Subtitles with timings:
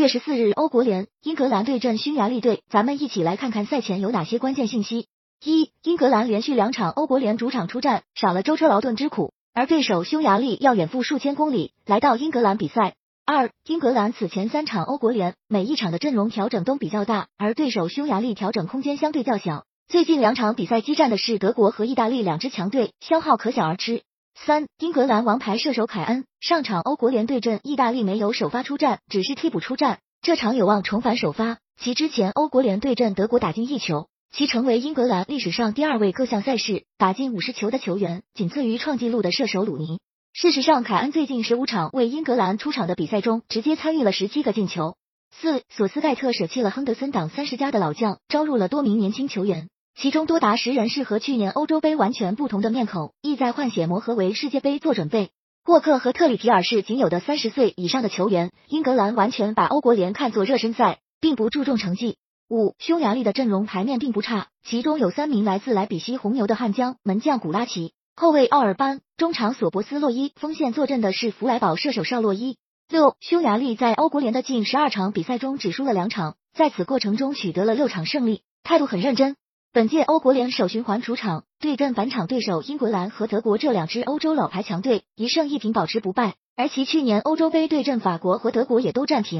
[0.00, 5.08] 月十四日，欧国联英格兰对阵匈牙利队，咱们一起来看看赛前有哪些关键信息。
[5.44, 12.94] 一、英格兰连续两场欧国联主场出战，少了舟车劳顿之苦，而对手匈牙利要远赴数千公里来到英格兰比赛。
[13.26, 19.66] 二、英格兰此前三场欧国联每一场的阵容调整都比较大，而对手匈牙利调整空间相对较小。
[19.86, 24.00] 最近两场比赛激战的是德国和意大利两支强队，消耗可想而知。
[24.34, 31.58] 三、英格兰王牌射手凯恩上场欧国联对阵意大利没有首发出战，只是替补出战，这场有望重返首发。
[31.78, 34.08] 其之前欧国联对阵德国打进一球。
[34.32, 39.98] 其成为英格兰历史上第二位各项赛事打进五十球的球员，仅次于创纪录的射手鲁尼。
[40.32, 44.94] 事实上，凯恩最近十五场为英格兰出场的比赛中，直接参与了十七个进球。
[45.32, 55.30] 四，索斯盖特舍弃了亨德森党三十加的老将，招入了多名年轻球员，其中多达十人是和去年欧洲杯完全不同的面孔，意在换血磨合为世界杯做准备。
[55.66, 62.16] 沃克和特里皮尔是仅有的三十岁以上的球员，英格兰完全把欧国联看作热身赛，并不注重成绩。
[62.48, 72.56] 五，匈牙利的阵容牌面并不差，其中有三名来自莱比锡红牛的悍将，门将古拉奇，后卫奥尔班，中场索博斯洛伊，锋线坐镇的是弗莱堡射手绍洛伊。
[72.88, 79.36] 六，匈牙利在欧国联的近十二场比赛中只输了两场，在此过程中取得了六场胜利，态度很认真。
[79.72, 89.38] 本届欧国联首循环主场对阵返场对手英格兰和德国这两支欧洲老牌强队，一胜一平保持不败，而其去年欧洲杯对阵法国和德国也都战平。